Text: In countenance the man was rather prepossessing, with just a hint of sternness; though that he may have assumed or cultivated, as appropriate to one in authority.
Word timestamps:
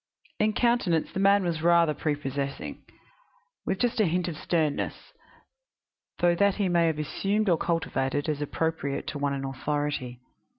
In 0.39 0.53
countenance 0.53 1.11
the 1.13 1.19
man 1.19 1.43
was 1.43 1.61
rather 1.61 1.93
prepossessing, 1.93 2.83
with 3.67 3.77
just 3.77 3.99
a 4.01 4.07
hint 4.07 4.27
of 4.27 4.35
sternness; 4.35 5.13
though 6.17 6.33
that 6.33 6.55
he 6.55 6.67
may 6.69 6.87
have 6.87 6.97
assumed 6.97 7.47
or 7.47 7.57
cultivated, 7.59 8.27
as 8.27 8.41
appropriate 8.41 9.05
to 9.09 9.19
one 9.19 9.35
in 9.35 9.45
authority. 9.45 10.19